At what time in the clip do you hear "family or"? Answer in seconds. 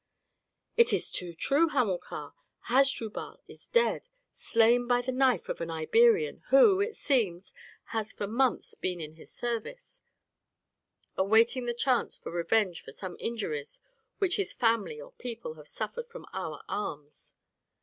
14.53-15.11